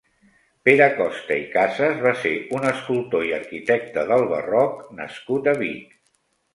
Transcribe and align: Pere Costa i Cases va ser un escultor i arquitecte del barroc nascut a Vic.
Pere 0.69 0.87
Costa 0.99 1.37
i 1.41 1.43
Cases 1.57 2.01
va 2.07 2.15
ser 2.23 2.33
un 2.61 2.67
escultor 2.71 3.29
i 3.31 3.37
arquitecte 3.41 4.09
del 4.13 4.29
barroc 4.35 4.85
nascut 5.03 5.57
a 5.57 5.59
Vic. 5.65 5.99